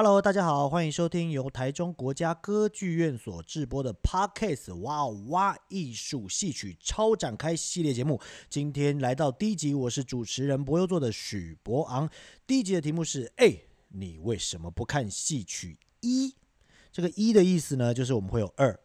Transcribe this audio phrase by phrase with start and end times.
[0.00, 8.20] Hello，大家好，欢迎收听由台中国家歌剧院所制播的 Podcast 哇哇艺术戏曲超展开系列节目。
[8.48, 12.08] 今天来到第一集，我是主持人博优座的许博昂。
[12.46, 13.52] 第一集的题目是：哎，
[13.88, 16.32] 你为什么不看戏曲一？
[16.92, 18.78] 这个一的意思呢，就是我们会有二。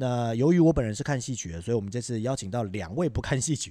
[0.00, 3.70] 那由于我本人是看戏曲的，所以我们这次邀请到两位不看戏曲，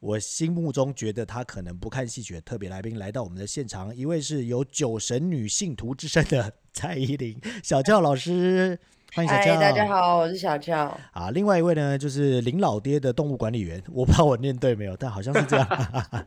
[0.00, 3.94] 我心目中觉得他可能不看戏曲的特别来宾来到我们的现场。
[3.94, 8.76] 一位是有酒神女信徒之称的 蔡依林小俏老师，
[9.14, 9.60] 欢迎小俏。
[9.60, 10.98] 大家好，我是小俏。
[11.12, 15.68] 啊，另外一位呢就是林老爹的动物管理员，我不知道我念对没有，但好像是这样。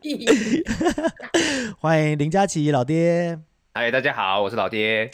[1.78, 3.38] 欢迎林佳琪老爹。
[3.74, 5.10] 嗨，大家好，我是老爹。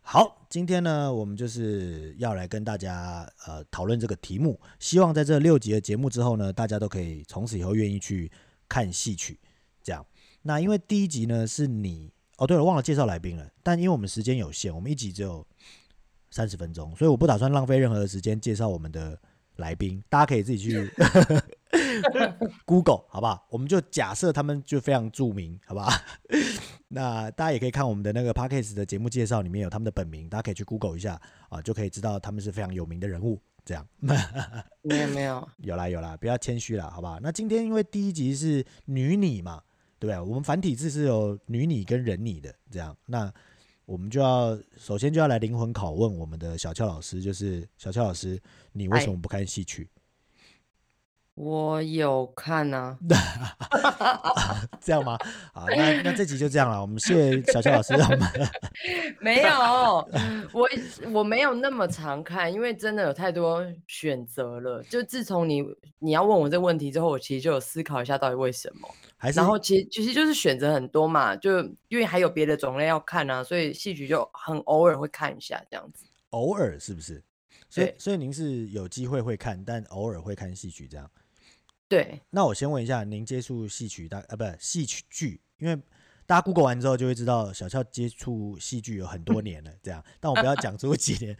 [0.00, 4.60] 好，今天呢，我们就是要来跟大家呃讨论这个题目。
[4.78, 8.30] 希望在这六集的节目之后呢，大家都可以从此以后愿意去
[8.68, 9.40] 看戏曲。
[9.82, 10.04] 这样，
[10.42, 13.48] 那因为第一集呢是你哦，对了，忘了介绍来宾了。
[13.62, 15.42] 但因为我们时间有限，我们一集只有
[16.30, 19.18] 三十分钟，所以我不打算浪费任何的时间介绍我们的
[19.56, 20.04] 来宾。
[20.10, 20.92] 大家可以自己去
[22.66, 23.46] Google 好不好？
[23.48, 25.90] 我们就假设他们就非常著名，好不好？
[26.94, 33.40] 那大家也可以看我们的那个 Podcast 的节目介绍，里面有他们的本名，大家可以去 Google 一下啊，就可以知道他们是非常有名的人物。
[33.64, 33.86] 这样
[34.82, 37.20] 没有没有有啦有啦，不要谦虚啦，好不好？
[37.20, 39.62] 那今天因为第一集是女你嘛，
[40.00, 40.20] 对不对？
[40.20, 43.32] 我们繁体字是有女你跟人你的，这样，那
[43.84, 48.36] 我们就要首先就要来灵魂拷问我们的小俏老师，就是小俏老师，
[48.72, 49.88] 你为什么不看戏曲？
[51.34, 52.98] 我有看啊，
[54.80, 55.16] 这样吗？
[55.54, 56.78] 好，那那这集就这样了。
[56.80, 58.28] 我们谢谢小乔老师让我们
[59.18, 59.50] 没有，
[60.52, 60.68] 我
[61.10, 64.82] 我没有那么常看，因为真的有太多选择了。
[64.82, 65.64] 就自从你
[65.98, 68.86] 你要问我这个问题之后，我其实就有思考一下到底为什么。
[69.16, 76.04] 还是然后其实其实就是选择很多嘛，就因为还有别的种类要看啊，所以戏曲就很偶尔会看一下这样子。
[76.30, 77.24] 偶尔是不是？
[77.70, 81.10] 所以所以您是有机会会看，但偶尔会看戏曲这样。
[81.92, 85.76] 对，那我先问一下，您接触戏曲大啊，不是戏曲剧，因为
[86.24, 90.02] 大家 Google 完之后就会知道小俏接触戏剧有很多 年了，这样。
[90.18, 91.36] 但我不要讲出几年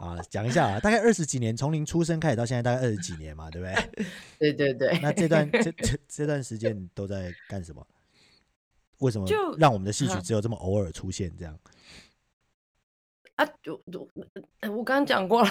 [0.00, 4.04] 啊，讲一下啊，大概二十几年，从您出生开始到现在，大概二十几年嘛，对不对？
[4.52, 4.98] 对对对。
[5.00, 7.86] 那这段这这这段时间都在干什么？
[8.98, 9.26] 为什么
[9.56, 11.58] 让我们的戏曲只有这么偶尔出现这样？
[13.36, 14.06] 啊，就就
[14.64, 15.50] 我刚刚讲过了，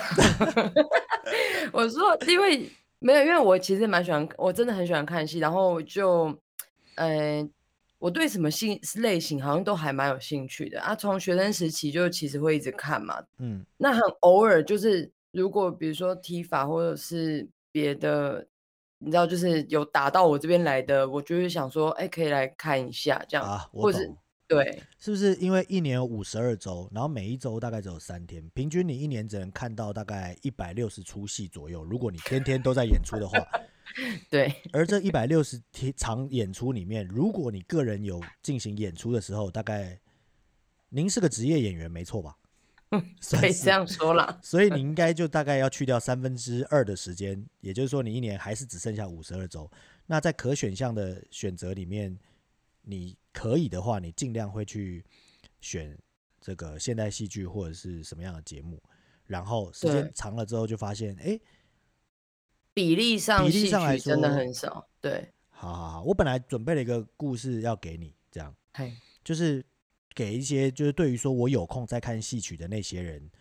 [1.74, 2.72] 我说因为。
[3.04, 6.28] 没有，因为我其实蛮喜欢，我真的很喜欢看戏，然后就，
[6.96, 7.50] 嗯、呃，
[8.00, 10.96] 我对什么性类型好像都还蛮有兴趣的啊。
[10.96, 18.48] 从学生时期就其实会一直看嘛，嗯，那很偶尔就是如果比如说踢法或者是别的，
[19.00, 24.10] 你知道，就是有打到我这边来的，我就会想说，哎，可以来看一下这样，啊，或者是。
[24.46, 31.84] 对，是不是因为一年有五十二周，然后每一周大概只有三天，平均你一年只能看到大概一百六十出戏左右。
[31.84, 33.40] 如果你天天都在演出的话，
[34.30, 34.54] 对。
[34.72, 40.00] 而这一百六十天场演出里面，如果你个人有进行演出的时候，大概
[40.90, 42.38] 您是个职业演员，没错吧？
[43.32, 44.40] 可以这样说了。
[44.44, 49.72] 所以你 应该就大概要去掉三分之二的时间，也就是说你一年还是只剩下五十二周。
[50.06, 52.20] 那在可选项的选择里面，
[52.82, 53.18] 你。
[53.34, 55.04] 可以的话，你尽量会去
[55.60, 55.98] 选
[56.40, 58.82] 这个现代戏剧或者是什么样的节目，
[59.26, 61.40] 然后时间长了之后就发现，哎，
[62.74, 64.88] 比例上比例上来说真的很少。
[65.02, 69.66] 对，好好好，我本来准备了一个故事要给你，这样，嘿就是
[70.14, 73.32] 给一些就是对于说我有空在看戏曲的那些人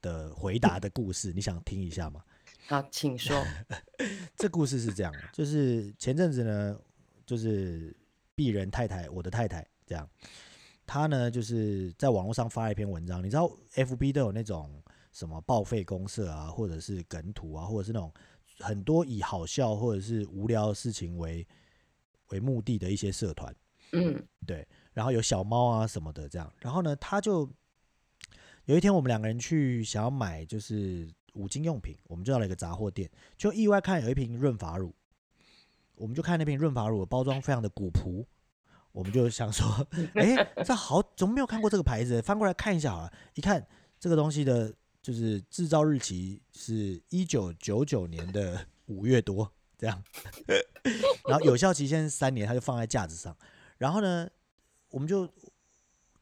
[0.00, 2.22] 的回答 的故事，你想听一下吗？
[2.68, 3.44] 好，请说。
[4.36, 6.78] 这故事是这样的，就是前阵子呢，
[7.26, 7.96] 就是。
[8.36, 10.08] 鄙人太太，我的太太，这样，
[10.86, 13.22] 他呢就是在网络上发了一篇文章。
[13.22, 14.82] 你知道，FB 都有那种
[15.12, 18.12] 什么报废公社啊，或者是梗图啊，或者是那种
[18.58, 21.46] 很多以好笑或者是无聊的事情为
[22.28, 23.54] 为目的的一些社团。
[23.92, 24.66] 嗯，对。
[24.92, 26.52] 然后有小猫啊什么的这样。
[26.58, 27.48] 然后呢，他就
[28.64, 34.94] 有一天我们两个人去想要买就是五金用品，我们就到了一个杂货店，就意外看有一瓶润发乳。
[35.96, 38.26] 我们就看那瓶润发乳的包装非常的古朴，
[38.92, 42.20] 我们就想说，哎、欸，这好，怎么没有看过这个牌子？
[42.22, 43.64] 翻过来看一下好了，一看
[43.98, 50.02] 这个东西的，就是制造日期是一九九九年的五月多，这样。
[51.28, 53.36] 然后有效期限是三年，它就放在架子上。
[53.78, 54.28] 然后呢，
[54.90, 55.28] 我们就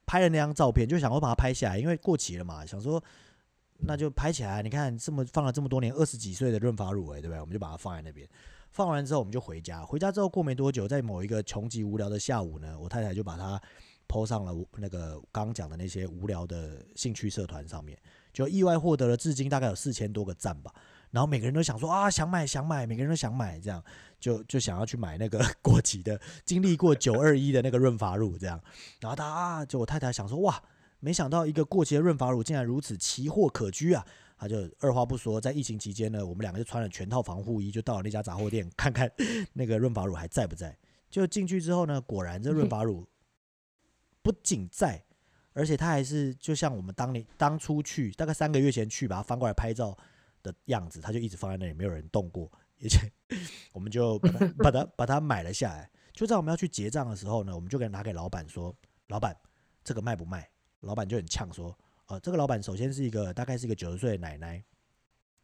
[0.07, 3.03] 拍了那张照片，就想说把它拍下来，因为过期了嘛，想说
[3.79, 4.63] 那就拍起来。
[4.63, 7.41] 你看这么放了这么多年，二十几岁的润发乳，哎，对不对？
[7.41, 8.29] 我们就把它放在那边。
[8.73, 9.85] 放完之后，我们就回家。
[9.85, 13.61] 回家之后过没多久，在某一个穷极无聊的下午呢，我太太就把它
[14.09, 17.99] 抛上了那个刚讲的那些无聊的兴趣社团上面，
[18.33, 20.73] 就意外获得了至今大概有四千多个赞吧。
[21.11, 23.85] 然后每个人都想说啊，想买想买，每个人都想买，这样
[24.19, 28.59] 就就想要去买那个 过期的，经历过九二一的那个润发乳这样。
[29.01, 30.63] 然后他啊，就我太太想说哇，
[31.01, 34.07] 没想到一个过期的润发乳竟然如此奇货可居啊！
[34.43, 39.09] 他就二话不说，在疫情期间呢，我们两个就穿了全套防护衣，就到了那家杂货店看看
[39.55, 40.77] 那个润发乳还在不在。
[41.09, 43.07] 就进去之后呢，果然这润发乳
[44.21, 45.01] 不仅在，
[45.53, 49.97] 而且他还是就像我们当年当初去大概三个月前去把它翻过来拍照。
[50.45, 52.51] 的样子，他就一直放在那里，没有人动过，
[52.83, 52.99] 而且
[53.73, 55.89] 我们就把它把它把它买了下来。
[56.13, 59.37] 就在我们要去结账的时候呢，我们就给拿给老板说：“老板，
[59.85, 60.51] 这个卖不卖？”
[60.83, 61.79] 老板就很呛说
[62.13, 64.63] ：“呃，这个老板首先是一个大概是一个九十岁的奶奶，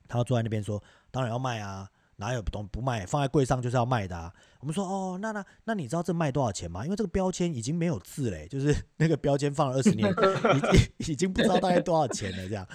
[0.06, 3.06] 他坐在那边说，当然要卖啊，哪有不懂不卖？
[3.06, 4.30] 放在柜上就是要卖的啊。”
[4.60, 6.84] 我们说：“哦，那那那你知道这卖多少钱吗？
[6.84, 12.46] 因为这个标签已经没有字嘞，就是那个标签放了二十年，已经已经不知道大概多少钱了。
[12.46, 12.68] 这样，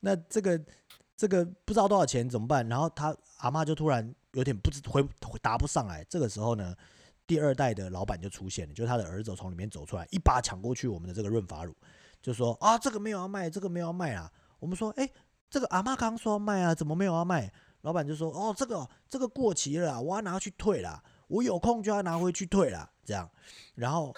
[0.00, 0.60] 那这个。”
[1.18, 2.68] 这个不知道多少钱怎么办？
[2.68, 5.04] 然后他阿妈就突然有点不知回
[5.42, 6.04] 答不上来。
[6.04, 6.72] 这个时候呢，
[7.26, 11.74] 第二代的老板就出现了，就是他的儿子从里面走出来，一把抢过去我们的这个润发乳，
[12.28, 14.30] 就说啊，这个没有要卖，这个没有要卖啊。
[14.58, 15.10] 我们说，哎，
[15.48, 17.50] 这个阿妈刚说要卖啊，怎么没有要卖？
[17.80, 23.26] 老板就说，哦，这个这个过期了，我要拿去退了，我有空就要拿回去退了，这样。
[23.74, 24.14] 然后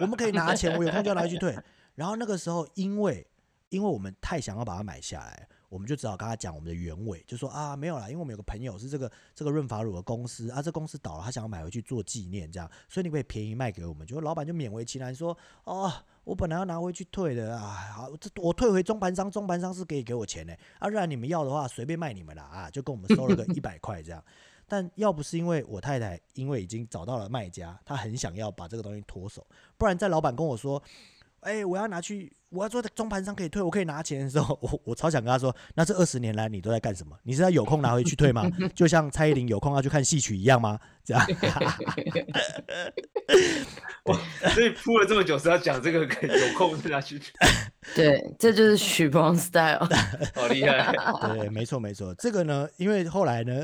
[0.00, 1.56] 我们可以拿钱，我有空就要拿去退。
[1.94, 3.24] 然后那个时候，因为
[3.68, 5.48] 因为我们太想要把它买下来。
[5.72, 14.06] 我们就只好跟他讲我们的原委，就说啊没有啦，因为我们有个朋友是这个这个润发乳的公司啊，这公司倒了，他想要买回去做纪念，这样，所以你可以便宜卖给我们。
[14.06, 15.34] 就老板就勉为其难说，
[15.64, 15.90] 哦，
[16.24, 24.22] 我本来要拿回去退的啊，好，这我退回中盘商，中盘商是可以给我钱的，啊，不然你们要的话随便卖你们了啊，就跟我们收了个一百块这样。
[24.68, 29.46] 但要不是因为我太太因为已经找到了卖家，她很想要把这个东西脱手，
[29.78, 30.82] 不然在老板跟我说。
[31.42, 37.16] 哎、欸，我要拿去，我要做中盘上可以退，我可以拿钱的时候， 我我超想跟他说，那这二十年来你都在干什么？
[37.24, 38.48] 你是在有空拿回去退吗？
[38.74, 40.78] 就像蔡依林有空要去看戏曲一样吗？
[41.04, 41.26] 这样。
[44.04, 44.14] 我，
[44.50, 47.30] 所以铺了这么久是要讲这个有空是拿去退。
[47.94, 49.88] 对，这就是许光 style，
[50.34, 50.94] 好厉害。
[51.34, 53.62] 对，没错没错，这个呢，因为后来呢。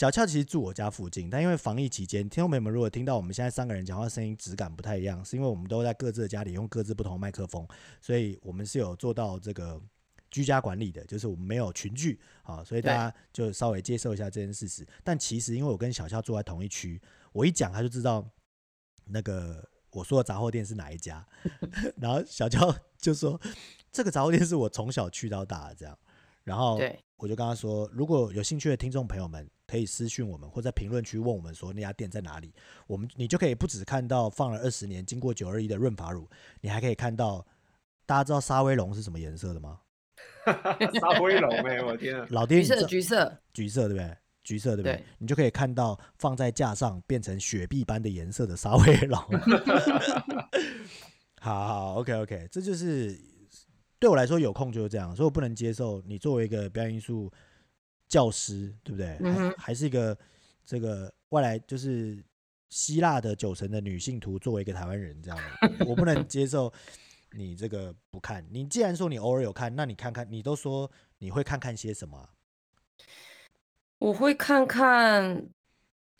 [0.00, 7.68] 小俏其实住我家附近，但因为防疫期间，听众朋友们如果听到我们现在三个人讲话声音质感不太一样，是因为我们都在各自的家里用各自不同的麦克风，
[8.00, 9.78] 所以我们是有做到这个
[10.30, 14.88] 居家管理的，就是我们没有群聚啊，所以大家就稍微接受一下这件事实。
[15.04, 16.98] 但其实因为我跟小俏住在同一区，
[17.34, 18.26] 我一讲他就知道
[19.04, 21.22] 那个我说的杂货店是哪一家，
[22.00, 23.38] 然后小俏就说
[23.92, 25.98] 这个杂货店是我从小去到大的这样，
[26.44, 26.80] 然后
[27.18, 29.46] 我就跟他说，如果有兴趣的听众朋友们。
[29.70, 32.52] 可以私讯我们，或在评论区问我们说那家店在哪里。
[32.88, 36.28] 我们你就可以不只看到放了二十年、经过九二一的润发乳，
[36.60, 37.46] 你还可以看到。
[38.06, 39.78] 大家知道沙威龙是什么颜色的吗？
[40.44, 42.26] 沙威龙哎，我天啊！
[42.34, 44.16] 老爹，橘色，橘色，橘色对不对？
[44.42, 44.96] 橘色对不对？
[44.96, 49.16] 对你就可以看到放在架上变成雪碧般的颜色的沙威龙。
[51.40, 53.16] 好好，OK OK，这就是
[54.00, 57.30] 对我来说有空就是这样，所以我不能接受你作为一个表演艺术。
[58.10, 59.16] 教师对不对？
[59.56, 60.18] 还、是一个
[60.66, 62.22] 这个外来，就是
[62.68, 65.38] 希腊的九成的女性徒，作为一个台湾人这样
[65.78, 66.72] 的，我不能接受
[67.32, 68.44] 你这个不看。
[68.50, 72.28] 你既然说你偶尔有看，那你看看，你都说你会看看些什么、啊？
[73.98, 75.48] 我会看看，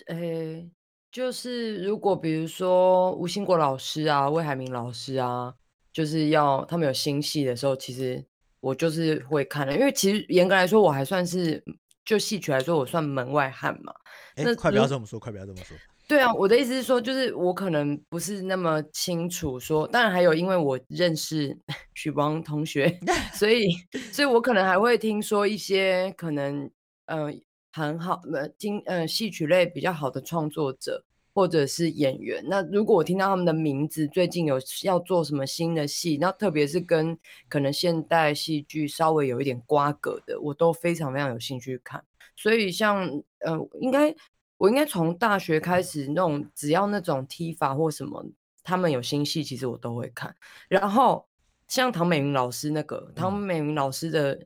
[0.07, 0.71] 诶，
[1.11, 5.57] 就是如果比如说吴兴国老师啊、魏海明老师啊，
[5.93, 8.25] 就是要他们有新戏的时候，其实
[8.61, 11.63] 我就是会看了，因为其实严格来说，我还算是。
[12.03, 13.93] 就戏曲来说，我算门外汉嘛。
[14.37, 15.77] 欸、那快不要这么说，快不要这么说。
[16.09, 19.87] 对啊，我的意思是说，就是我可能不是那么清楚说。
[19.87, 21.57] 当然还有，因为我认识
[21.95, 22.99] 许光同学，
[23.35, 23.69] 所以，
[24.11, 26.69] 所以我可能还会听说一些可能，
[27.05, 27.35] 嗯、呃，
[27.71, 31.05] 很好的经，呃，戏曲类比较好的创作者。
[31.33, 37.17] 或者是演员，那如果我听到他们的名字，最近有要做什么新的戏，那特别是跟
[37.49, 42.05] 可能现代戏剧稍微有一点瓜葛的，我都非常非常有兴趣看。
[42.37, 43.07] 所以像
[43.41, 44.15] 呃，应该
[44.57, 48.25] 我应该从大学开始，那种只要那种踢法或什么，
[48.63, 50.35] 他们有新戏，其实我都会看。
[50.69, 51.27] 然后
[51.69, 54.39] 像唐美云老师那个唐美云老师的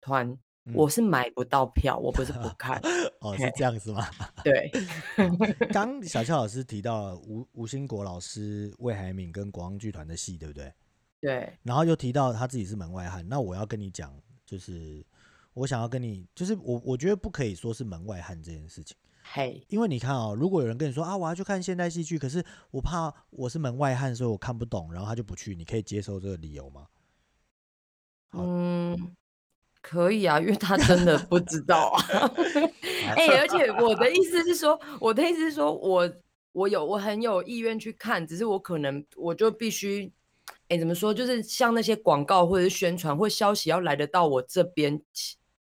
[0.00, 0.38] 团，
[0.74, 2.80] 我是买不到票，我不是不看。
[3.20, 4.06] 哦，是这样子吗？
[4.44, 4.70] 对。
[5.72, 10.72] 刚小俏老师提到了吴吴兴国老师、魏海敏跟国王剧团的戏，对不对？
[11.20, 11.58] 对。
[11.62, 15.04] 然后又提到他自己是门外汉，那我要跟你讲，就是
[15.54, 18.96] 我想要跟你，就是我我觉得不可以说是门外汉这件事情。
[19.30, 26.86] 嘿，因为你看哦，如果有人跟你说啊，我要去看现代戏剧，可是我怕我是门外汉，所以我看不懂，然后他就不去，你可以接受这个理由吗？
[28.32, 29.16] 嗯。
[29.80, 32.02] 可以啊，因为他真的不知道啊。
[33.16, 36.10] 哎、欸， 而且我的意思是说，我的意思是说我
[36.52, 40.12] 我有我很有意愿去看，只是我可能我就必须，
[40.68, 41.12] 哎、欸，怎么说？
[41.14, 45.00] 就是像那些广告或者是宣传或消息要来得到我这边，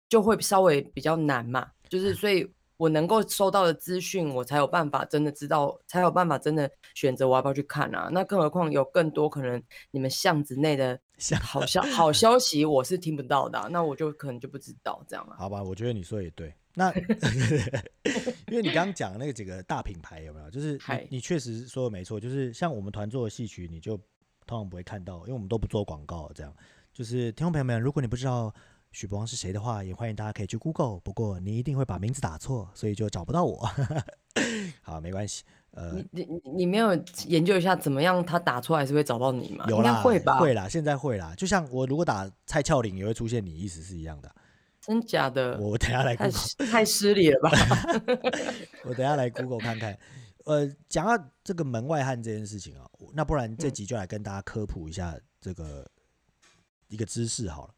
[0.09, 1.69] 就会稍微比较难嘛。
[1.89, 2.51] 就是所以。
[2.79, 8.09] 我能够收到的资讯，我才有办法真的知道，才有办法真的选择我要不要去看啊。
[8.11, 10.99] 那更何况有更多可能，你们巷子内的
[11.43, 15.37] 好 消好消息我是听不到的、啊，那我就可能就不知道这样了、啊。
[15.39, 16.55] 好吧，我觉得你说也对。
[16.73, 16.93] 那
[18.47, 20.49] 因为你刚刚讲的那个几个大品牌有没有？
[20.49, 20.79] 就是
[21.11, 23.97] 你你确实说的没错，就是像我们团做的戏曲，你就
[24.47, 26.31] 通常不会看到，因为我们都不做广告。
[26.33, 26.55] 这样
[26.93, 28.55] 就是听众朋友们，如果你不知道。
[28.93, 30.99] 许博王是谁的话，也欢迎大家可以去 Google。
[31.01, 33.69] 不过你一定会把名字打错，所以就找不到我。
[34.83, 35.45] 好，没关系。
[35.73, 36.95] 呃，你你你没有
[37.27, 39.67] 研究一下怎么样，他打错还是会找到你吗？
[39.69, 40.39] 有啦，会吧？
[40.39, 41.35] 会啦，现在会啦。
[41.37, 44.35] 就像我如果打蔡俏玲，也会出现你，意思是一样的。
[44.81, 45.59] 真假的？
[45.59, 46.41] 我等下来 Google。
[46.59, 47.51] 太太失礼了吧？
[48.87, 49.97] 我等下来 Google 看看。
[50.47, 56.49] 呃，讲到这个门外汉这件事情啊，那不然这集就来跟大家科普一下这个、嗯、
[56.89, 57.75] 一个知识好了。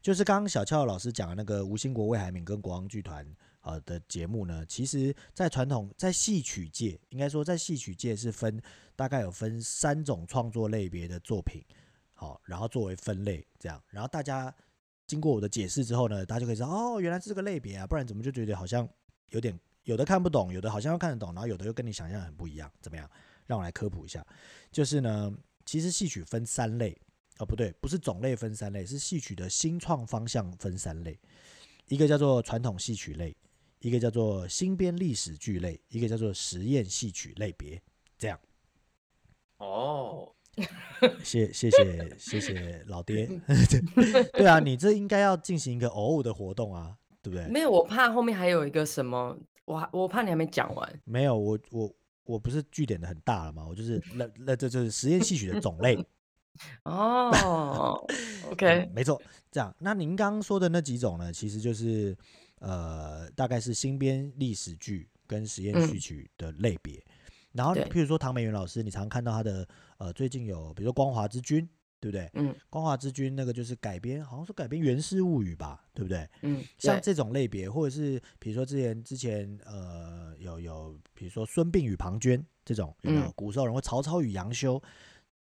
[0.00, 3.26] 就是刚刚小俏老师讲的那个吴兴国、魏海敏跟国王剧团
[3.60, 8.60] 啊的节目呢，其实，在传统在戏曲界，应该说在戏曲界是分
[8.94, 11.62] 大概有分三种创作类别的作品，
[12.14, 14.54] 好，然后作为分类这样，然后大家
[15.06, 18.88] 经过我的解释之后呢，大家就可以知道哦，原来是这个类别啊，不然怎么就觉得好像
[19.30, 23.10] 有点有的看不懂，有的好像又看得懂，然后有的又跟你想象很不一样，怎么样？
[23.46, 24.24] 让我来科普一下，
[24.70, 25.32] 就是呢，
[25.64, 26.96] 其实戏曲分三类。
[27.38, 31.18] 哦，不对，不是种类分三类，是戏曲的新创方向分三类，
[31.86, 33.36] 一个叫做传统戏曲类，
[33.78, 37.80] 一个叫做新编历史剧类，一个叫做实验戏曲类别，
[38.18, 38.38] 这样。
[39.58, 40.34] 哦，
[41.22, 43.28] 谢谢谢谢谢老爹，
[44.34, 47.46] 对啊，你这应该要进行一个偶偶的活动啊，对不对？
[47.46, 51.00] 没有，我怕后面还有一个什么，我我怕你还没讲完。
[51.04, 53.64] 没有，我我我不是据点的很大了嘛？
[53.64, 55.96] 我就是那那这就是实验戏曲的种类。
[56.84, 58.06] 哦
[58.50, 59.74] ，OK，没错，这样。
[59.78, 62.16] 那您刚刚说的那几种呢，其实就是
[62.60, 66.94] 呃，大概是新编历史剧跟实验戏曲的类别。
[66.96, 67.02] 嗯、
[67.52, 71.62] 然后，譬如说唐美云老师，你常看到他的呃，最近有比如说《光华之君》，
[72.00, 72.30] 对不对？
[72.34, 76.28] 嗯，《光华之君》那个就是改编，好像是改编《源氏物语》吧，对不对？
[76.42, 84.80] 嗯，像这种类别，或者是比如说之前之前呃，有有比如说《孙膑与庞涓》这种，有没有古时候人或曹操与杨修。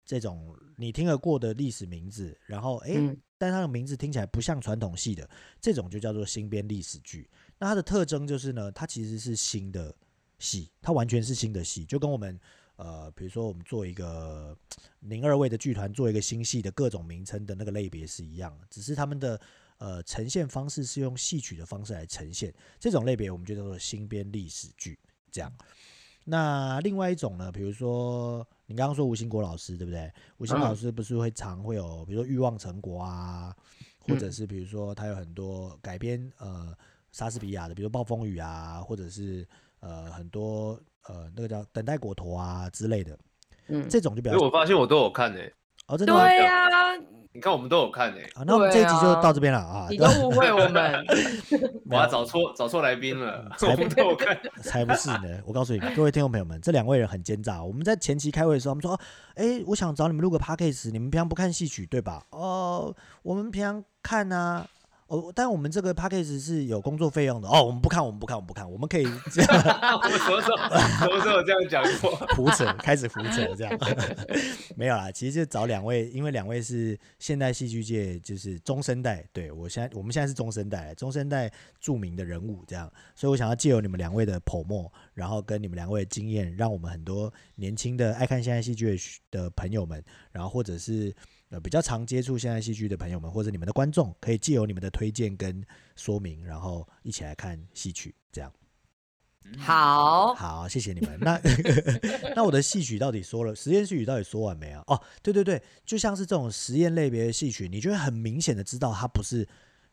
[0.06, 5.28] 这种你听得过的历史名字，然后哎，嗯、但它的名字听起来不像传统戏的，
[5.60, 7.28] 这种就叫做新编历史剧。
[7.58, 9.92] 那它的特征就是呢，它其实是新的
[10.38, 12.38] 戏，它完全是新的戏，就跟我们
[12.76, 14.56] 呃，比如说我们做一个
[15.00, 19.40] 零二位的剧团做一个新戏的各种名称的那个类别是一样的，只是他们的
[19.78, 22.54] 呃呈现方式是用戏曲的方式来呈现。
[22.78, 24.98] 这种类别我们就叫做新编历史剧，
[25.32, 25.52] 这样。
[26.24, 30.12] 那另外一种呢，比如说你刚刚说吴兴国老师对不对？
[30.38, 33.54] 吴兴国老师不是会常会有，比如说《欲望成果》啊，
[34.00, 36.76] 或者是比如说他有很多改编呃
[37.12, 39.46] 莎士比亚的，比如说《暴风雨》啊，或者是
[39.80, 43.18] 呃很多呃那个叫《等待果陀》啊之类的，
[43.68, 44.34] 嗯，这种就比较。
[44.34, 45.54] 因为我发现我都有看诶、欸。
[45.88, 46.20] 哦，真的吗？
[46.26, 46.66] 对呀。
[47.32, 48.44] 你看，我们都有看诶、欸啊。
[48.46, 49.84] 那我们这一集就到这边了啊！
[49.84, 51.04] 啊你都误会我们，
[51.90, 53.46] 我要找错找错来宾了。
[53.58, 55.38] 才不都有看，才不是呢！
[55.44, 57.62] 我告诉你，各位听众朋友们，这两位人很奸诈。
[57.62, 58.98] 我们在前期开会的时候，我们说
[59.36, 64.66] ：“哎、欸，我想找你们录个 podcast，你们平常不看戏曲对吧？”哦，我们平常看啊。
[65.08, 67.62] 哦，但我们这个 package 是有工作费用的哦。
[67.62, 70.00] 我们不看，我们不看，我们不看，我们可以 这样。
[70.02, 72.10] 我什么时候什么时候这样讲过？
[72.34, 73.78] 胡扯，开始胡扯这样。
[74.74, 81.48] 没有啦，其实就找两位，因为两位是现代戏剧界就是中生代，对我现在我们现在是中生代，中生代
[81.80, 88.98] 著名的人物这样，所以我想要借由你们两位的剖墨，然后跟你们两位的经验，让我们很多年轻的爱看现代戏剧
[89.30, 91.14] 的朋友们，然后或者是。
[91.50, 98.52] 呃，比较常接触现代戏剧的朋友们，或者你们的观众，可以借由你们的推荐跟说明，然后一起来看戏曲，这样。
[99.58, 101.16] 好，好，谢谢你们。
[101.20, 101.40] 那
[102.34, 104.82] 那我的戏曲到底说了，实验戏曲到底说完没啊？
[104.88, 109.46] 哦，对对对，就像是这种实验类别的戏曲，你就会很明显的知道它不是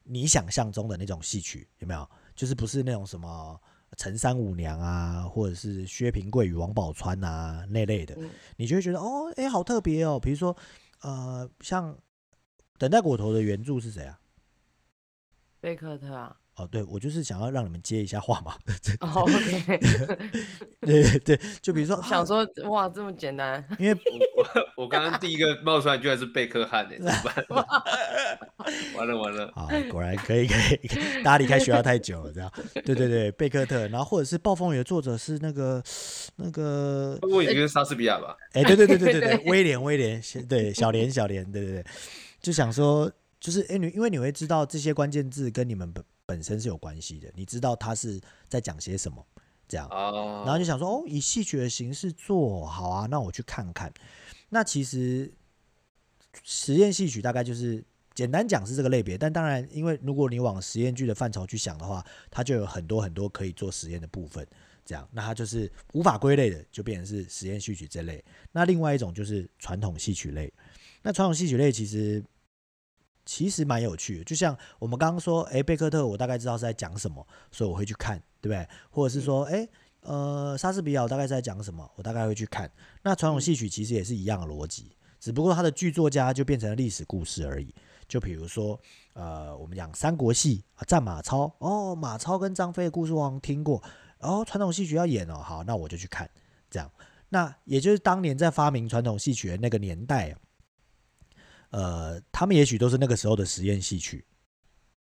[0.05, 2.09] 你想象中的那种戏曲，有没有？
[2.35, 3.61] 就是不是那种什么
[3.95, 8.17] 陈三五娘啊，或者是薛平贵与王宝钏啊那类的，
[8.57, 10.19] 你就会觉得哦，哎，好特别哦。
[10.19, 10.57] 比如说，
[11.03, 11.97] 呃，像
[12.77, 14.19] 等待果头的原著是谁啊？
[15.61, 16.41] 贝克特啊。
[16.55, 18.53] 哦，对，我就是想要让你们接一下话嘛。
[18.99, 19.25] 哦，
[20.81, 23.99] 对 对对，就比如说，想说哇，这么简单，因为
[24.37, 27.35] 我我刚刚第一个冒出来居然是贝克汉诶，怎么办？
[28.95, 32.51] 完 了完了，好，果然可以可以，大家离开学校太久了，这样。
[32.85, 35.81] 对对对，贝克特，然后或者是《暴风雨》的作者是那个
[36.35, 38.37] 那个，我已经是莎士比亚吧？
[38.53, 41.85] 哎，对对对对对对，威廉威廉，对小莲小莲，对对对，
[42.41, 46.03] 就想说，就是哎，你因为你会知道这些关键字跟你们本。
[46.33, 49.23] 本身是有关系的，你知道他是在讲些什么，
[49.67, 49.87] 这样，
[50.43, 53.93] 然后就想说，哦，以戏曲的形式做好啊，那我去看看。
[54.49, 55.31] 那其实
[56.43, 57.85] 实验戏曲大概就是
[58.15, 64.43] 简单讲是这个类别，但当然，因为如果你往实验剧的范畴去想的话，它就有很多很多可以做实验的部分，
[64.83, 68.25] 这样，那它就是无法归类的，就变成是实验戏曲这类。
[68.51, 70.51] 那另外一种就是传统戏曲类，
[71.03, 72.23] 那传统戏曲类其实。
[73.25, 78.67] 其实蛮有趣的，就像我们刚刚说，诶，贝克特，我大概知道是在讲什么，所以我会去看，对不对？
[78.89, 79.67] 或者是说，诶，
[80.01, 82.69] 呃，莎士比亚，我大概是在讲什么，我大概会去看。
[83.01, 87.73] 那传统戏曲其实也是一样的逻辑，只不过它的剧作家就变成了历史故事而已。
[88.07, 88.77] 就比如说，
[89.13, 93.81] 呃，我们讲三国戏啊，战马超，哦，马超跟张飞的故事我好像听过，
[94.19, 96.29] 哦，传统戏曲要演哦，好，那我就去看，
[96.69, 96.91] 这样。
[97.29, 100.35] 那也就是当年在发明传统戏曲的那个年代。
[101.73, 104.23] 呃，他们也许都是那个时候的实验戏曲，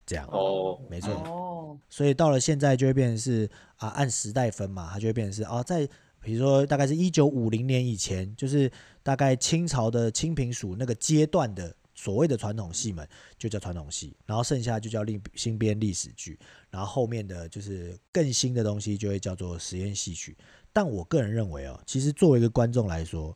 [0.05, 5.89] 这样哦，没错哦，所以到了现在就会变成是啊，按时代分嘛，它就会变成是啊，在
[6.21, 8.71] 比如说大概是一九五零年以前，就是
[9.03, 13.09] 大概清朝的清平署那个阶段的所谓的传统戏们，
[13.39, 20.37] 就叫传统戏，然后剩下就叫另新编历史剧，然后后面的就是更新的东西就会叫做实验戏曲。
[20.71, 23.35] 但我个人认为哦，其实作为一个观众来说，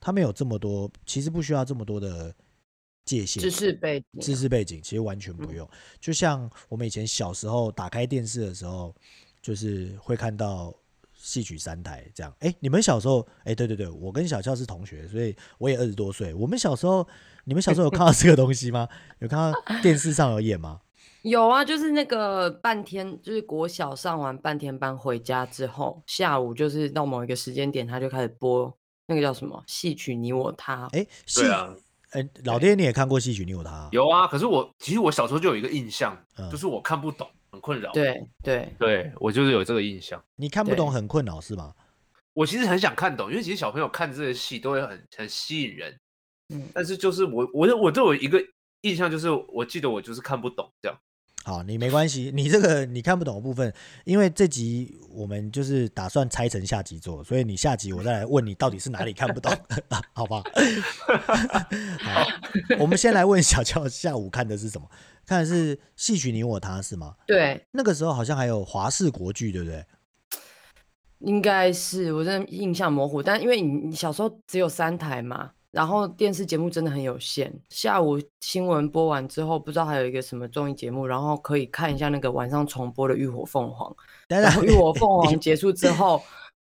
[0.00, 2.34] 他没有这么多，其实不需要这么多的。
[3.04, 5.68] 界限、知识背景、知识背景其实完全不用。
[6.00, 8.94] 就像我们以前小时候打开电视的时候，
[9.40, 10.72] 就是会看到
[11.12, 12.32] 戏曲三台这样。
[12.40, 16.32] 哎，你们小时候，哎，对对对，我跟小俏是同学，所以我也二十多岁。
[16.32, 17.06] 我们小时候，
[17.44, 18.88] 你们小时候有看到这个东西吗？
[19.18, 20.80] 有看到 电视上有演吗？
[21.22, 30.88] 有啊，就是那个半天，就是国小上完半天班回家之后，下午就是到某一个时间点，他就开始播那个叫什么戏曲你我他。
[30.92, 31.74] 哎，对啊。
[32.12, 33.44] 哎，老爹，你也看过戏曲？
[33.44, 33.88] 你有他？
[33.92, 37.90] 有啊，可是我其实我小时候就有一个印象，嗯、就是我看不懂，很困扰。
[37.92, 40.22] 对对对，我就是有这个印象。
[40.36, 41.72] 你看不懂很困扰是吗？
[42.34, 45.98] 我其实很想看懂，因为其实小朋友看这些戏都会很很吸引人。
[46.54, 48.42] 嗯，但是就是我我我都有一个
[48.82, 50.98] 印象，就是我记得我就是看不懂这样。
[51.44, 53.72] 好，你没关系， 你这个你看不懂的部分，
[54.04, 59.52] 因为这集我们就是打算拆成下集做，所以你下集我再来问你到底是哪里看不懂，
[60.14, 60.42] 好吧？
[62.00, 62.26] 好，
[62.78, 64.88] 我们先来问小乔，下午看的是什么？
[65.26, 67.14] 看的是戏曲你我他是吗？
[67.26, 69.84] 对，那个时候好像还有华视国剧，对不对？
[71.18, 75.52] 应该是，我真的印象模糊，但因为你你小时候只有三台嘛。
[75.72, 83.90] 然后电视节目真的很有限，下午新闻播完之后，不知道还有一个什么综艺节目，然后可以看一下那个晚上重播的《浴火凤凰》。
[84.28, 86.22] 然后《浴火凤凰》 结束之后，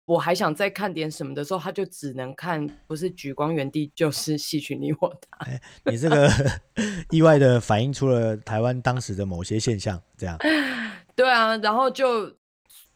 [0.06, 5.46] 我还想再看点什么的时候，他就只能看不是《举光原地》就是《戏曲你我他》。
[5.50, 6.30] 哎，你这个
[7.10, 10.38] 意外的反映出了台湾当时的某些现象，这样。
[11.16, 12.38] 对啊，然后就。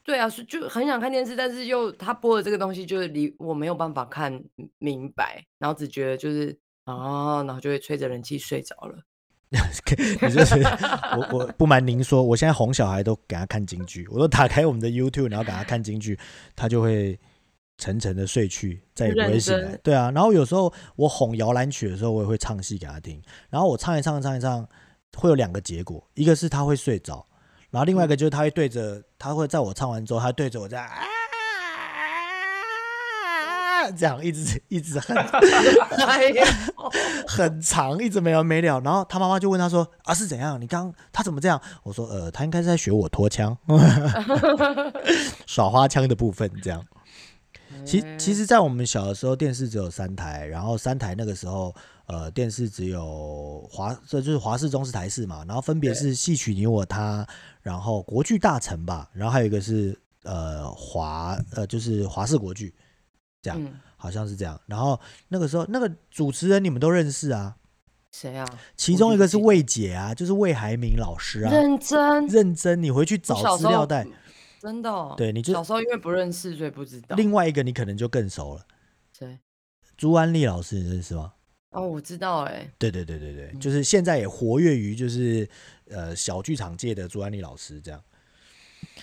[0.03, 4.43] 对啊，是就很想看电视，但是又他播的这个东西就是离我没有办法看
[4.79, 8.95] 明白，然后只觉得就是啊，然后就会吹着冷气睡着了。
[9.53, 10.55] 你就是
[11.15, 16.19] 我，我不瞒您说，我现在哄小孩都给他看京剧，我都打开我们的 YouTube，然后给他看京剧，
[16.55, 17.17] 他就会
[17.77, 19.77] 沉沉的睡去，再也不会醒来。
[19.83, 24.67] 对啊，然后有时候我哄摇篮曲的时候，我也会唱戏给他听，然后我唱一唱，唱一唱，
[25.15, 27.25] 会有两个结果，一个是他会睡着。
[27.73, 30.93] 然后另外一个就是他会对着，他会在我唱完之后，他对着我这样啊，
[33.97, 35.17] 这样一直一直很，
[37.27, 38.79] 很长，一直没完没了。
[38.81, 40.61] 然后他妈妈就问他说：“啊，是怎样？
[40.61, 43.57] 你刚他怎么这样？”我说：“呃，他应该是在学我拖腔，
[45.47, 46.85] 耍花枪的部分这样。”
[47.83, 51.73] 其其实，在我们小的时候，电视只有三台，然后三台那个时候。
[52.05, 57.25] 呃，电视只有华，这就是华视、中视、台视嘛，然后分别是戏曲你我他，
[57.63, 62.75] 然后国剧大成吧，然后还有一个是呃华呃就是华视国剧，
[63.41, 64.61] 这样、嗯、好像是这样。
[64.67, 64.99] 然后
[65.29, 67.55] 那个时候那个主持人你们都认识啊，
[68.11, 68.45] 谁啊？
[68.77, 71.51] 其中一个是魏姐啊，就是魏海敏老师啊。
[71.51, 74.05] 认真认真，你回去找资料袋。
[74.61, 75.13] 真的、哦？
[75.17, 77.15] 对，你就小时候因为不认识，所以不知道。
[77.15, 78.65] 另外一个你可能就更熟了。
[79.17, 79.39] 谁？
[79.97, 81.33] 朱安丽老师，你认识吗？
[81.73, 82.69] 哦，我知道哎。
[82.77, 85.47] 对对对对对，嗯、就是现在也活跃于就是
[85.89, 88.01] 呃小剧场界的朱安利老师这样。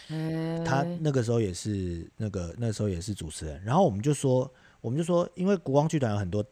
[0.09, 6.45] 欸、他那个时候也是那个那个时候也是主持人，然后我们就说我们就说，因为国光剧团有很多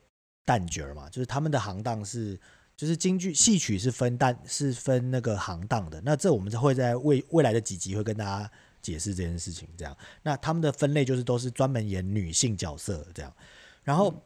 [0.46, 2.38] 旦角嘛，就是他们的行当是
[2.76, 8.50] 就是京剧戏曲是分旦是分那个行当的，那这我们会在未未来的几集会跟大家
[8.80, 9.68] 解释这件事情。
[9.76, 13.32] 这样，那他们的分类就是都是专门演女性角色这样，
[13.82, 14.24] 然后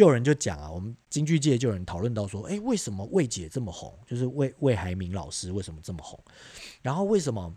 [0.00, 3.94] 就有人就讲啊，我们京剧界就有人讨论到说，哎，为什么魏姐这么红？
[4.06, 6.18] 就是魏魏海明老师为什么这么红？
[6.80, 7.54] 然后为什么？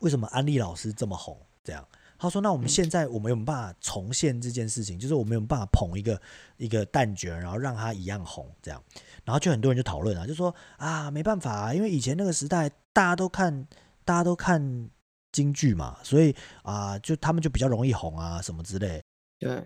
[0.00, 1.38] 为什么安利老师这么红？
[1.62, 1.86] 这样，
[2.18, 4.98] 他说：“那我们现在我们有没有办法重现这件事情？
[4.98, 6.18] 就是我们有没有办法捧一个
[6.56, 8.50] 一个旦角，然后让他一样红？
[8.62, 8.82] 这样，
[9.22, 13.68] 然后就很多人就讨论啊，就说啊，没办法啊，因为以前那个时代大家都看
[14.06, 14.88] 大家都看
[15.32, 19.02] 京剧嘛，所以啊，就他们就比较容易红啊，什么之类。
[19.38, 19.62] 对，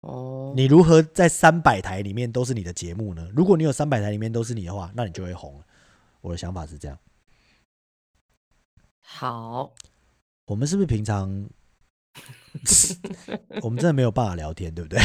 [0.00, 3.28] 哦，你如何在三百台里面都是你的节目呢？
[3.34, 5.60] 如果你有三百台里面都是你的话，那你就会红。
[6.20, 6.98] 我的想法是这样。”
[9.00, 9.72] 好，
[10.46, 11.48] 我们是不是平常
[13.62, 15.00] 我们真的没有办法聊天，对不对？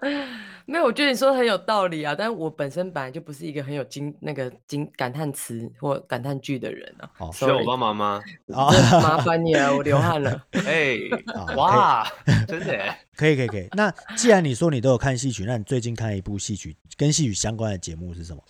[0.66, 2.14] 没有，我觉得你说的很有道理啊。
[2.16, 7.08] 但是我本身本来就不是一个很有惊那个惊感叹词或感叹句的人啊。
[7.18, 8.20] 哦，需要我帮忙吗？
[8.52, 8.66] 啊，
[9.00, 10.44] 麻烦你了，我流汗了。
[10.66, 10.96] 哎，
[11.56, 12.06] 哇，
[12.48, 13.68] 真的，可以，可以，可以。
[13.72, 18.42] 那既然你说你都有看戏曲，那你最近看一部戏曲跟戏曲相关的节目是什么？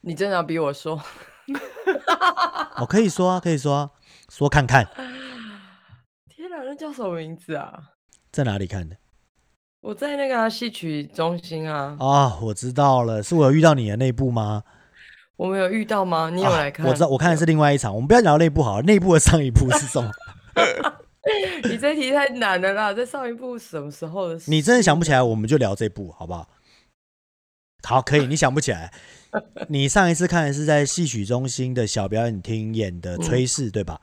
[0.00, 1.02] 你真的要逼我说？
[2.80, 3.90] 我可以说啊，可以说啊，
[4.30, 4.86] 说看看。
[6.28, 7.72] 天哪，那叫什么名字啊？
[8.30, 8.96] 在哪里看的？
[9.84, 11.94] 我在那个戏曲中心啊。
[12.00, 14.62] 啊，我知道了，是我有遇到你的那部吗？
[15.36, 16.30] 我没有遇到吗？
[16.30, 16.86] 你有来看？
[16.86, 17.94] 啊，我知道，我看的是另外一场。
[17.94, 20.10] 我们不要聊内部好了，内部的上一部是什么？
[21.68, 22.94] 你这题太难了啦！
[22.94, 24.50] 在上一部什么时候的事？
[24.50, 26.48] 你真的想不起来，我们就聊这部好不好？
[27.82, 28.26] 好，可以。
[28.26, 28.90] 你想不起来。
[29.68, 34.00] 你上一次看的是在戏曲中心的小表演厅演的炊事，嗯、对吧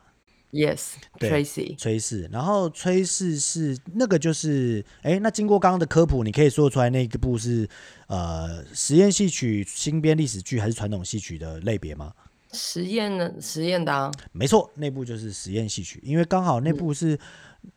[0.51, 2.29] ？Yes，对，崔氏，崔氏。
[2.31, 7.67] 然后崔氏是那个就是，哎，那经过刚刚的科普，你可以说出来那个部是
[8.07, 12.13] 呃实验戏曲、新编历史剧还是传统戏曲的类别吗？
[12.51, 17.17] 实验的，实验的啊，没错，那部就是实验戏曲，因为刚好那部是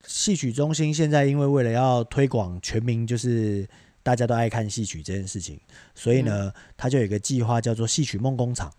[0.06, 3.66] 戏曲中心现在因为为了要推广全民，就是。
[4.04, 5.58] 大家都爱看戏曲这件事情，
[5.94, 8.70] 所以呢，他就有一个计划叫做“戏曲梦工厂”。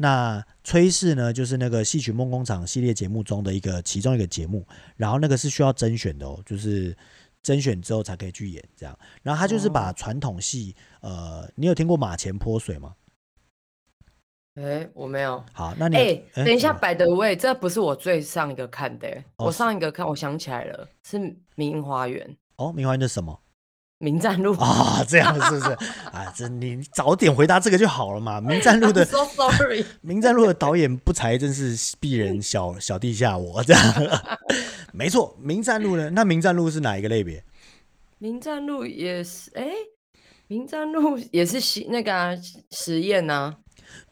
[0.00, 4.64] 那崔氏呢，就是那个“戏曲梦工厂”系列节目中的一个其中一个节目。
[4.96, 6.96] 然后那个是需要甄选的哦，就是
[7.42, 8.96] 甄选之后才可以去演这样。
[9.22, 12.94] 然后他就是把传统戏，呃，你有听过马前泼水吗？
[14.54, 15.44] 哎，我没有。
[15.52, 21.18] 好，那你哎，等一下，by the way，这不是我最上一个看的，我上一个看，我想起来了，是
[21.56, 22.24] 《明花园》。
[22.56, 23.40] 哦，《明花园》是什么？
[23.98, 25.72] 名战路啊，这样是不是？
[26.12, 28.40] 啊， 这你早点回答这个就好了嘛。
[28.40, 33.94] 名战路的，so sorry， 名战路的导演不才真是鄙人小小弟下我这样。
[34.94, 36.10] 没错，名战路呢？
[36.10, 37.42] 那名战路是哪一个类别？
[38.18, 39.68] 名战路也是，哎，
[40.46, 42.30] 名战路也是实那个、啊、
[42.70, 43.56] 实验呐、啊。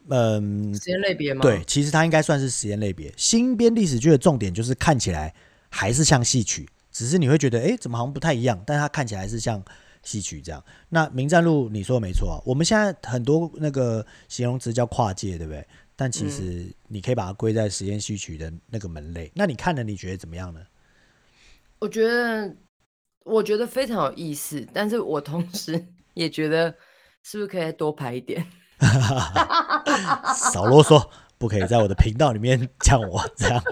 [0.09, 1.41] 嗯，实验类别吗？
[1.41, 3.13] 对，其实它应该算是实验类别。
[3.15, 5.33] 新编历史剧的重点就是看起来
[5.69, 6.67] 还是像戏曲。
[6.97, 8.59] 只是你会觉得，哎，怎么好像不太一样？
[8.65, 9.63] 但它看起来是像
[10.01, 10.63] 戏曲这样。
[10.89, 15.63] 那《名站路》你说的没错啊，我们现在很多那个形容词叫跨界，对不对？
[15.95, 19.31] 但其实你可以把它归在实验戏曲的那个门类。
[19.35, 20.59] 那你看了，你觉得怎么样呢？
[21.77, 22.55] 我觉得，
[23.25, 26.73] 我觉得非常有意思，但是我同时也觉得，
[27.21, 28.43] 是不是可以多排一点？
[30.51, 31.07] 少啰嗦，
[31.37, 33.63] 不可以在我的频道里面讲我这样。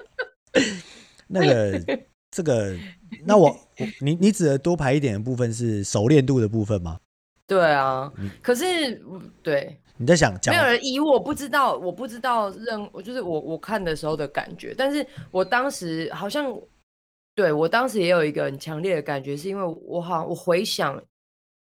[1.25, 2.14] 那个。
[2.35, 2.75] 这个，
[3.23, 3.57] 那我，
[4.01, 6.99] 你你指的多排一点的部分是熟练度的部分吗？
[7.47, 9.01] 对啊，可是
[9.41, 16.53] 对，你在想，没有人以我不知道，我不知道任，就是我我看的时候的感觉，但是我当时好像，
[17.33, 21.01] 对我当时也有一个很强烈的感觉，是因为我好像我回想，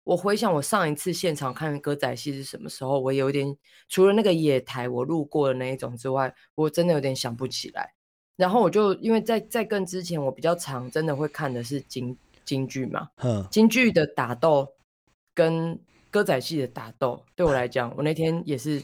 [0.04, 3.56] 我回想我上一次现场看歌仔戏是什么时候，我有点
[3.88, 7.94] 除了那个野台我路过的那一种之外，我真的有点想不起来。
[8.40, 13.08] 然后我就因为在在更之前，我比较常真的会看的是京京剧嘛，
[13.50, 14.66] 京剧的打斗
[15.34, 15.78] 跟
[16.10, 18.82] 歌仔戏的打斗，对我来讲，我那天也是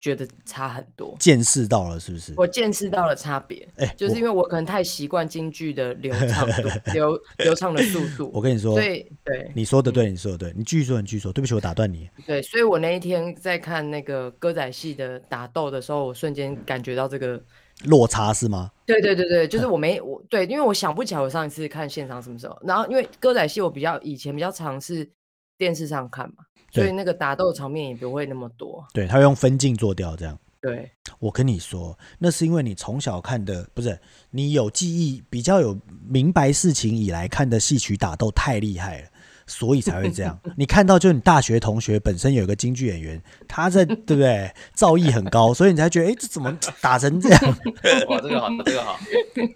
[0.00, 2.32] 觉得差很多，见识到了是不是？
[2.36, 8.30] 我见识到了差别，哎、欸，就是因为我可能太习惯京剧的流畅度、 流流畅的速度。
[8.32, 12.08] 我跟你说，对对，你说的对，你说的对，你继续说，你继续说，对不起，我打断你。
[12.26, 17.40] 对，所以我那一天在看那个歌仔戏的打斗的时候，我瞬间感觉到这个
[17.84, 18.70] 落差是吗？
[18.86, 25.08] 对对对对，就是我没我对，因为我想不起来我上一次看现场什么时候，然后因为歌仔戏我比较以前比较常是
[25.56, 28.84] 电视上看嘛，所以那个打斗场面也不会那么多。
[28.92, 30.38] 对，他会用分镜做掉这样。
[30.60, 33.98] 对，我跟你说，那是因为你从小看的不是
[34.30, 39.08] 你有记忆，比较有明白事情以来看的戏曲打斗太厉害了，
[39.46, 40.38] 所以才会这样。
[40.56, 44.50] 你看到就是你大学同学本身有一个京剧演员，他在 对不对？
[44.74, 47.40] 造诣很高，所以你才觉得哎，这怎么打成这样？
[48.08, 48.98] 哇，这个好，这个好。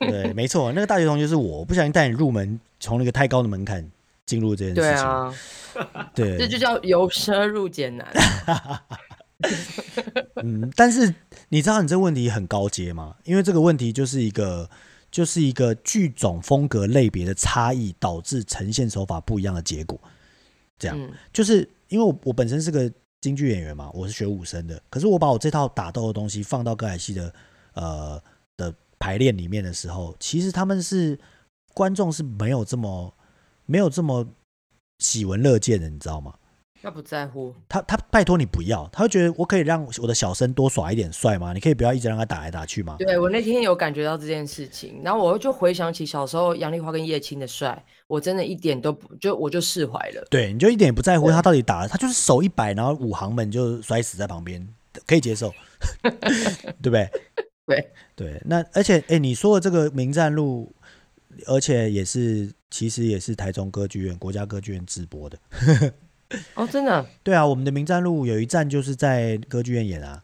[0.01, 3.91] 对，没错，那个大学同学是我，不小心带你入门，从那个太高的门槛
[4.25, 4.83] 进入这件事情。
[4.83, 5.35] 对啊，
[6.15, 8.07] 对，这就叫由奢入俭难。
[10.43, 11.15] 嗯，但是
[11.51, 13.15] 你知道你这个问题很高阶吗？
[13.25, 14.69] 因为这个问题就是一个，
[15.17, 19.99] 就是一个剧种风格类别的差异导致呈现手法不一样的结果。
[20.79, 27.35] 这样，嗯、就是因为我我本身是个京剧演员嘛，我是学武生的，可是我把我这套打斗的东西放到歌仔戏的
[27.73, 28.23] 呃
[28.59, 31.19] 的排练里面的时候，其实他们是
[31.73, 33.15] 观众是没有这么
[33.65, 34.29] 没有这么
[34.99, 36.35] 喜闻乐见的，你知道吗？
[36.87, 41.53] 他不在乎，他他拜托你不要，他会觉得我可以让我的小生多耍一点帅吗？
[41.53, 42.95] 你可以不要一直让他打来打去吗？
[43.01, 50.25] 对，我那天有感觉到这件事情，然后我就回想起小时候杨丽花跟叶青的帅，我真的一点都不就我就释怀了。
[50.31, 54.65] 对，你就一点也不在乎他到底打了，他就是手一摆，然后五行们就摔死在旁边，
[55.09, 55.53] 可以接受，
[56.81, 57.11] 对不对？
[57.67, 60.73] 对对，那而且哎，你说的这个名战路，
[61.49, 65.37] 而且也是其实也是台中歌剧院国家歌剧院直播的。
[66.55, 67.07] 哦，真的？
[67.23, 70.23] 对啊，我们的名站路有一站就是在歌剧院演啊。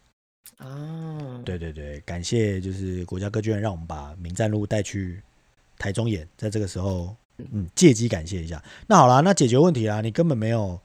[0.58, 5.20] 哦，对对对，感谢就是国家歌剧院让我们把名站路带去
[5.78, 8.62] 台中演，在这个时候，嗯，借机感谢一下。
[8.86, 10.80] 那好啦，那解决问题啦，你根本没有，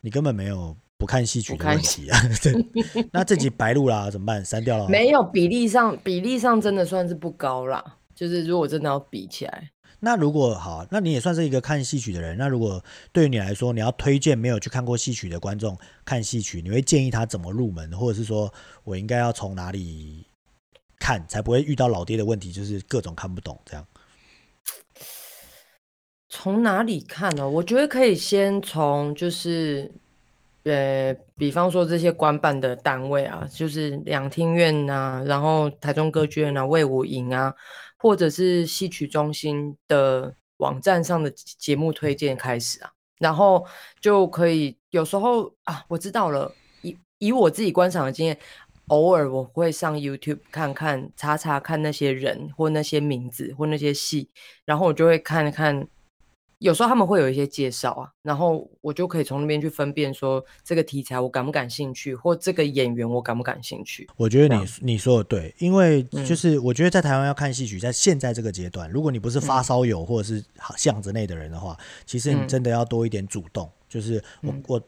[0.00, 2.18] 你根本没有不看戏曲的问题啊。
[2.42, 4.44] 对，那这集白录啦，怎么办？
[4.44, 4.88] 删掉了？
[4.88, 7.82] 没有，比例上比例上真的算是不高啦。
[8.14, 9.70] 就是如果真的要比起来。
[10.04, 12.36] 那如果好，那你也算是一个看戏曲的人。
[12.36, 18.52] 那如果对于你来说，你要推荐没有去看过戏曲的观众看戏曲，你会建议他怎么入门，或者是说
[18.84, 20.26] 我应该要从哪里
[21.00, 23.86] 看，才不会遇到老爹的问题，就是各种看不懂这样？
[26.28, 27.48] 从哪里看呢？
[27.48, 29.90] 我觉得可以先从就是，
[30.64, 37.54] 呃，比方说这些官办的单位啊，就是两厅院啊，然后台中歌剧院啊，魏武营啊。
[38.04, 43.66] 或者是戏曲中心的网站上的节目推荐开始啊，然后
[43.98, 48.38] 就可以有时候啊，我知道了，以以我自己观赏的经验，
[48.88, 54.28] 偶尔我会上 YouTube 看看查查看那些人或那些名字或那些戏，
[54.66, 55.88] 然后我就会看看。
[56.64, 64.08] 有时候他们会有一些介绍啊，然后我就可以从那边去分辨说这个题材我感不感兴趣，或这个演员我感不感兴趣。
[64.16, 70.42] 我觉得你你说的对，因为就是我觉得在台湾要看戏曲，在现在这个阶段，如果你不是发烧友或者是
[70.78, 73.70] 巷子内的人的话，其实你真的要多一点主动。
[73.86, 74.82] 就是我我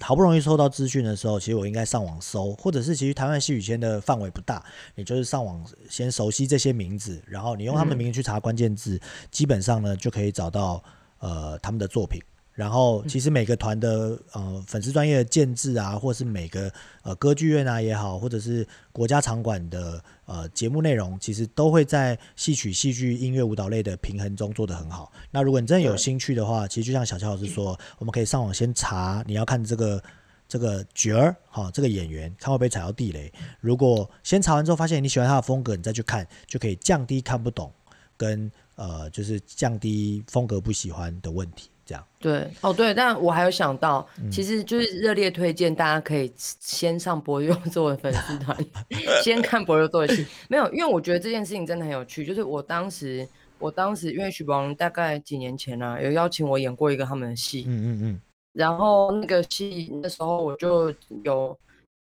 [0.00, 9.00] 好不容易收到资讯的时候，其实我应该上网搜，或者是其实台湾戏曲圈的范围不大，你就是上网先熟悉这些名字，然后你用他们的名字去查关键字，
[9.32, 10.80] 基本上呢就可以找到。
[11.18, 12.20] 呃，他们的作品，
[12.52, 16.70] 然后其实每个团的呃粉丝专业的建制啊，或是每个
[17.02, 25.10] 呃歌剧院啊也好，或者是国家场馆的呃节目内容，其实都会在戏曲、戏剧、音乐、舞蹈类的平衡中做得很好。
[25.30, 30.02] 那如果你真的有兴趣的话，其实就像小乔老师说，我们可以上网先查你要看这个
[30.48, 33.32] 这个角儿哈，这个演员，看会不会踩到地雷。
[33.60, 37.72] 如果先查完之后发现你喜欢他的风格，你再去看，就可以降低看不懂
[38.16, 38.50] 跟。
[38.76, 42.06] 呃，就是降低风格不喜欢的问题，这样。
[42.18, 48.56] 对，哦对，但我还有想到，嗯、其实就是热烈推荐大家可以先上柏悠做的粉丝团，
[49.24, 50.26] 先看柏悠做的戏。
[50.48, 52.24] 没有，因为我觉得这件事情真的很有趣。
[52.24, 53.26] 就是我当时，
[53.58, 58.20] 我当时因为许宝龙大概几年前啊，有邀请我演过一个他们的戏，嗯嗯嗯，
[58.52, 60.92] 然后那个戏那时候我就
[61.24, 61.58] 有。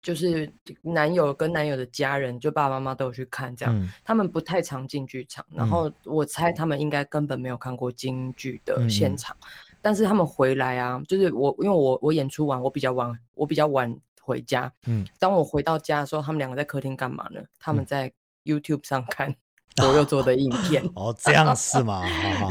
[0.02, 17.42] 就是男友跟男友的家人，就爸爸妈妈都有去看，这样、嗯、他们不太常进剧场，然后我猜他们应该根本没有看过京剧的现场，嗯、但是他们回来啊，就是我因为我我演出完我比较晚，我比较晚回家，嗯，当我回到家的时候，他们两个在客厅干嘛呢？
[17.60, 18.12] 他们在
[18.46, 19.36] YouTube 上看。
[19.78, 22.04] 我又做的影片 哦，这样是吗？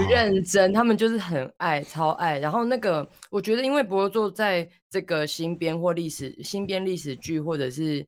[0.08, 2.38] 认真，他们就是很爱，超爱。
[2.38, 8.06] 然后那个，我觉得，因为柏悠做在这个新编或历史新编历史剧或者是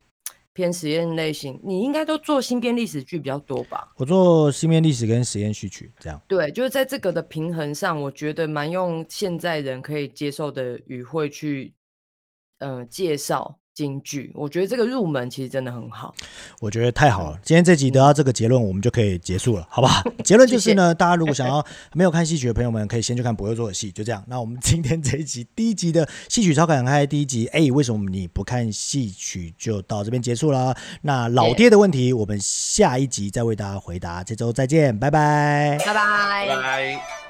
[0.54, 3.92] 偏实验类型，你应该都做新编历史剧比较多吧？
[3.96, 6.20] 我做新编历史跟实验序曲这样。
[6.26, 11.74] 对，就是在这个的平衡上，我觉得蛮用现在人可以接受的语汇去，
[12.58, 13.59] 呃，介绍。
[13.74, 16.14] 京剧，我觉得这个入门其实真的很好。
[16.60, 20.02] 我觉得太好了，今天这集得到这个结论，我们就可以结束了，好不好？
[20.24, 24.22] 结论就是呢，谢谢大家如果想要没有看戏曲的朋友们，可以先去看博佑做的戏，就这样。
[24.26, 29.54] 那我们今天这一集第一集的戏曲超感开第一集，哎，为什么你不看戏曲？
[29.56, 30.76] 就到这边结束了。
[31.02, 34.22] 那老爹的问题，我们下一集再为大家回答。
[34.22, 37.29] 这周再见，拜拜，拜拜，拜拜。